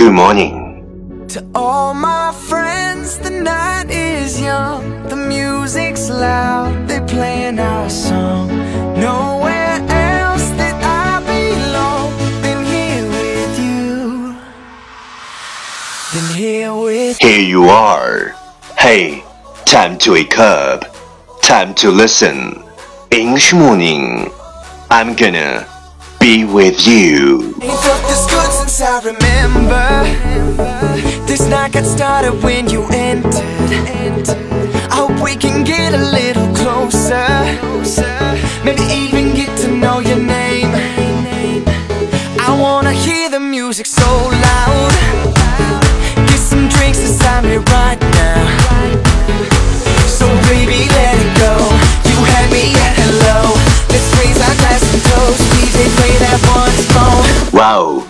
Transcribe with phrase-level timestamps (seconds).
[0.00, 1.28] Good morning.
[1.28, 8.48] To all my friends, the night is young, the music's loud, they're playing our song.
[8.98, 14.36] Nowhere else that I belong than here with you.
[16.14, 18.34] Than here with Here you are.
[18.78, 19.22] Hey,
[19.66, 20.96] time to wake up.
[21.42, 22.64] Time to listen.
[23.10, 24.30] English morning.
[24.88, 25.66] I'm gonna
[26.18, 27.54] be with you.
[28.92, 29.88] I remember.
[31.24, 34.28] This night got started when you entered.
[34.90, 37.24] I hope we can get a little closer.
[38.64, 40.72] Maybe even get to know your name.
[42.40, 44.92] I wanna hear the music so loud.
[46.26, 48.42] Get some drinks inside me right now.
[50.18, 51.54] So baby, let it go.
[52.10, 53.54] You had me at hello.
[53.86, 55.42] Let's raise our glass and toast.
[55.54, 57.22] DJ, play that one song.
[57.54, 58.09] Wow,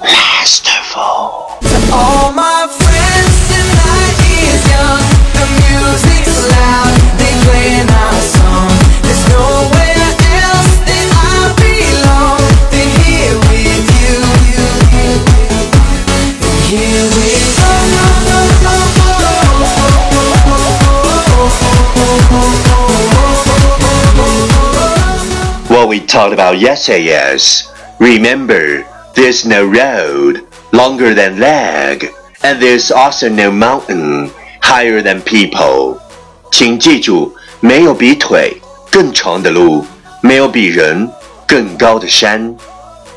[0.00, 1.50] masterful.
[1.92, 5.02] All my friends tonight is young.
[5.34, 6.94] The music's loud.
[7.18, 8.70] They playing our song.
[9.02, 10.10] There's nowhere
[10.46, 14.18] else that I belong than here with you.
[16.68, 17.48] Here with
[25.68, 28.84] What we talked about yesterday is remember
[29.17, 30.41] there's no road
[30.71, 32.09] longer than leg,
[32.41, 35.99] and there's also no mountain higher than people.
[36.51, 38.57] 请记住，没有比腿
[38.91, 39.85] 更长的路，
[40.21, 41.09] 没有比人
[41.47, 42.55] 更高的山。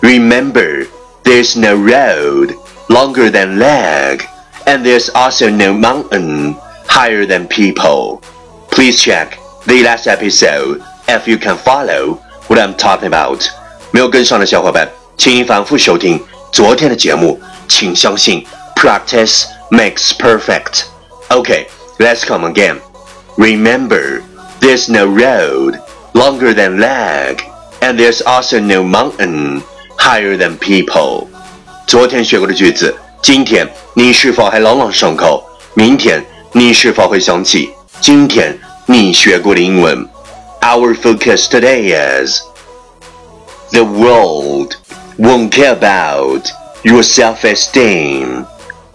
[0.00, 0.87] Remember,
[1.25, 2.54] there's no road
[2.88, 4.20] longer than leg,
[4.64, 6.56] and there's also no mountain
[6.87, 8.20] higher than people.
[8.70, 13.42] Please check the last episode if you can follow what I'm talking about.
[13.91, 14.88] 没有跟上的小伙伴，
[15.20, 16.20] 请反复收听
[16.53, 17.41] 昨天的节目。
[17.69, 20.82] 请相信，practice makes perfect.
[21.28, 21.66] Okay,
[21.98, 22.76] let's come again.
[23.37, 24.22] Remember,
[24.60, 25.81] there's no road
[26.12, 27.38] longer than leg,
[27.81, 29.62] and there's also no mountain
[29.98, 31.26] higher than people.
[31.87, 35.44] 昨天学过的句子，今天你是否还朗朗上口？
[35.75, 37.70] 明天你是否会想起
[38.00, 38.56] 今天
[38.87, 40.09] 你学过的英文？
[40.60, 41.92] Our focus today
[42.25, 42.41] is
[43.72, 44.76] the world
[45.21, 46.49] won't care about
[46.83, 48.43] your self-esteem.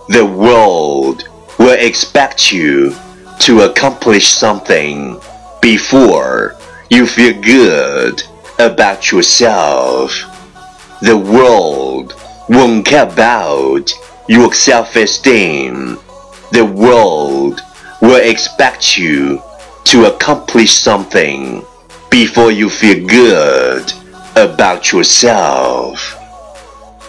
[0.09, 2.97] The world will expect you
[3.39, 5.21] to accomplish something
[5.63, 6.57] before
[6.91, 8.25] you feel good
[8.59, 10.11] about yourself.
[11.01, 13.93] The world won't care about
[14.29, 15.97] your self-esteem.
[16.51, 17.61] The world
[18.03, 19.41] will expect you
[19.85, 21.65] to accomplish something
[22.11, 23.93] before you feel good
[24.36, 25.98] about yourself.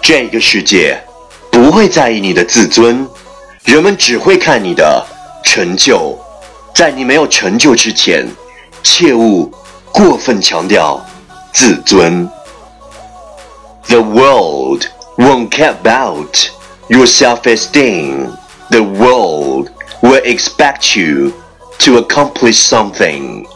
[0.01, 1.01] 这个世界
[1.51, 3.09] 不会在意你的自尊，
[3.65, 5.07] 人们只会看你的
[5.45, 6.19] 成就。
[6.75, 8.27] 在你没有成就之前，
[8.83, 9.53] 切勿
[9.93, 11.05] 过分强调
[11.53, 12.29] 自尊。
[13.89, 16.49] The world won't care about
[16.89, 18.31] your self-esteem.
[18.71, 19.69] The world
[20.01, 21.33] will expect you
[21.81, 23.47] to accomplish something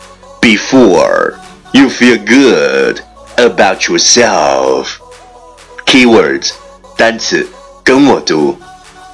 [0.40, 1.36] before
[1.72, 3.00] you feel good
[3.40, 4.98] about yourself.
[5.86, 6.52] Keywords
[6.96, 7.46] 单词
[7.84, 8.56] 跟我读：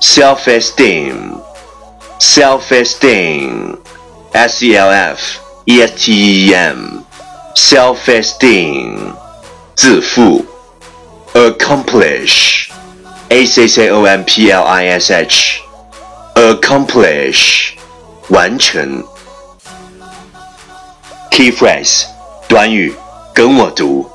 [0.01, 1.39] self-esteem,
[2.19, 3.77] self-esteem,
[4.33, 7.05] s e l f e s t e e m,
[7.55, 9.13] self-esteem
[9.75, 10.45] 自负，
[11.35, 12.69] accomplish,
[13.29, 15.61] a c c o m p l i s h,
[16.35, 17.73] accomplish
[18.29, 19.05] 完成。
[21.31, 22.05] Key phrase
[22.47, 22.95] 短语
[23.35, 24.11] 跟我读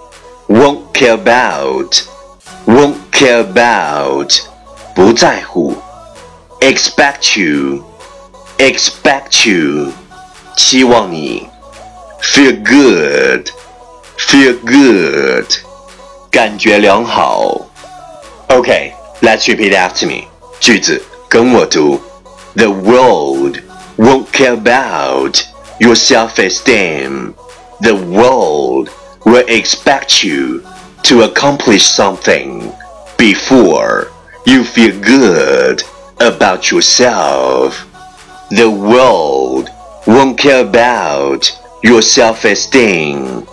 [0.51, 2.01] ：won't care about,
[2.66, 4.34] won't care about
[4.95, 5.74] 不在乎；
[6.60, 7.84] expect you,
[8.57, 9.92] expect you
[10.56, 11.48] 期望你；
[12.22, 13.50] feel good,
[14.18, 15.45] feel good
[16.31, 17.62] 感觉良好。
[18.50, 20.25] Okay, let's repeat after me.
[20.60, 22.00] 句子跟我读：
[22.56, 23.62] The world
[23.98, 25.42] won't care about
[25.80, 27.34] your self-esteem.
[27.81, 28.89] The world
[29.25, 30.65] will expect you
[31.05, 32.73] to accomplish something
[33.19, 34.11] before
[34.47, 35.83] you feel good
[36.21, 37.89] about yourself.
[38.51, 39.71] The world
[40.07, 41.51] won't care about
[41.83, 43.47] your self-esteem.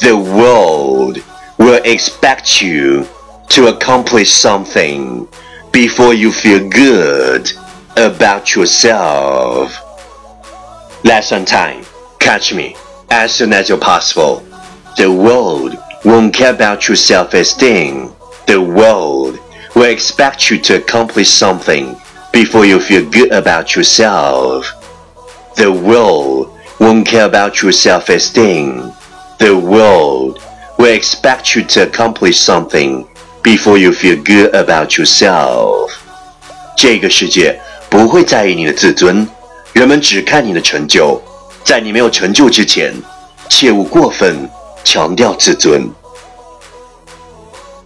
[0.00, 1.18] The world
[1.58, 3.08] will expect you
[3.48, 5.28] to accomplish something
[5.72, 7.50] before you feel good
[7.96, 9.82] about yourself.
[11.04, 11.84] Lesson time.
[12.18, 12.76] Catch me
[13.10, 14.45] as soon as you're possible.
[14.97, 18.11] The world won't care about your self-esteem.
[18.45, 19.39] The world
[19.73, 21.95] will expect you to accomplish something
[22.31, 24.65] before you feel good about yourself.
[25.55, 26.49] The world
[26.79, 28.91] won't care about your self-esteem.
[29.37, 30.39] The world
[30.77, 33.07] will expect you to accomplish something
[33.43, 35.91] before you feel good about yourself.
[36.75, 37.59] 这个世界
[37.89, 39.27] 不会在意你的自尊，
[39.73, 41.21] 人们只看你的成就。
[41.63, 42.93] 在你没有成就之前，
[43.49, 44.49] 切勿过分
[44.86, 45.90] 强调自尊。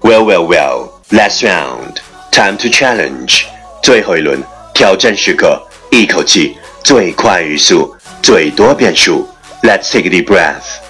[0.03, 0.91] Well, well, well.
[1.11, 1.97] Last round.
[2.31, 3.45] Time to challenge.
[3.83, 4.43] 最后一轮
[4.75, 9.27] 挑战时刻，一口气最快语速，最多变数。
[9.63, 10.90] Let's take a deep breath.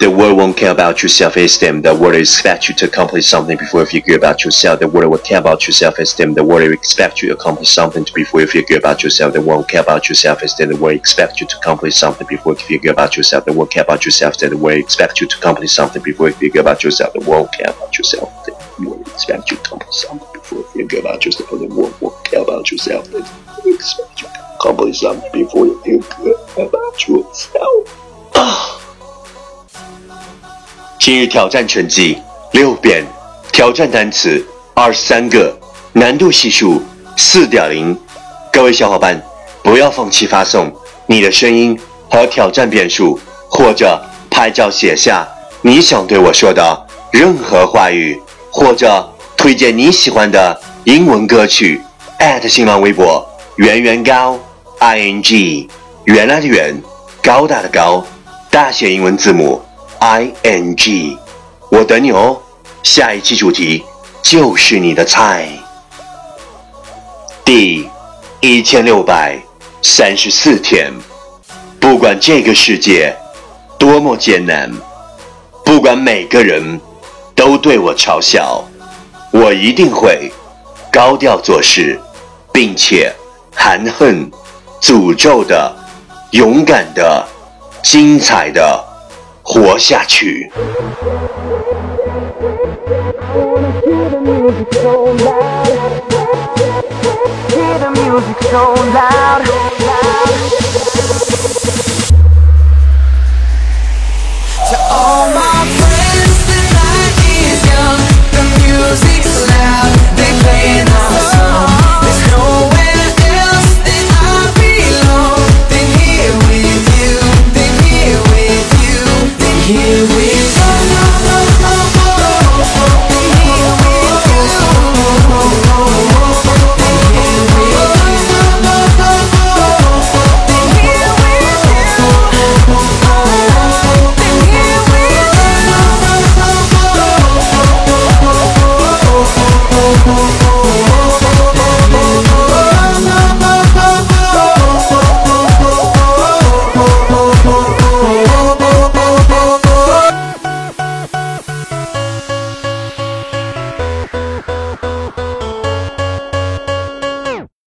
[0.00, 1.82] The world won't care about your self-esteem.
[1.82, 4.80] The world expect you to accomplish something before you feel good about yourself.
[4.80, 6.32] The world will care about your self-esteem.
[6.32, 9.34] The world will expect you to accomplish something before you feel good about yourself.
[9.34, 10.70] The world will care about your self-esteem.
[10.70, 13.44] The world expect you to accomplish something before you feel good about yourself.
[13.44, 14.48] The world care about your self-esteem.
[14.48, 17.12] The world expect you to accomplish something before you feel good about yourself.
[17.12, 18.46] The world care about yourself.
[18.46, 21.50] The world expect you to accomplish something before you feel good about yourself.
[21.50, 23.04] The world will care about yourself.
[23.04, 26.02] The world expect you to accomplish something before you feel
[31.10, 32.16] 今日挑战成绩
[32.52, 33.04] 六遍，
[33.50, 35.58] 挑战单词二十三个，
[35.92, 36.80] 难度系数
[37.16, 37.98] 四点零。
[38.52, 39.20] 各位小伙伴，
[39.60, 40.72] 不要放弃发送
[41.06, 41.76] 你的声音
[42.08, 43.18] 和挑战遍数，
[43.48, 45.26] 或者拍照写下
[45.62, 48.16] 你想对我说的任何话语，
[48.52, 51.82] 或者推荐你喜欢的英文歌曲。
[52.48, 54.38] 新浪微博圆圆高
[54.78, 55.68] i n g，
[56.04, 56.80] 原来的圆，
[57.20, 58.06] 高大的高，
[58.48, 59.60] 大写英文字母。
[60.00, 61.18] I n g，
[61.70, 62.40] 我等你哦。
[62.82, 63.84] 下一期主题
[64.22, 65.46] 就是你的菜。
[67.44, 67.86] 第
[68.40, 69.38] 一千六百
[69.82, 70.90] 三十四天，
[71.78, 73.14] 不管这个世界
[73.78, 74.72] 多么艰难，
[75.66, 76.80] 不管每个人
[77.34, 78.64] 都对我嘲笑，
[79.30, 80.32] 我一定会
[80.90, 82.00] 高调做事，
[82.50, 83.14] 并且
[83.54, 84.30] 含恨、
[84.80, 85.70] 诅咒的、
[86.30, 87.22] 勇敢的、
[87.82, 88.89] 精彩的。
[89.42, 90.50] 活下去。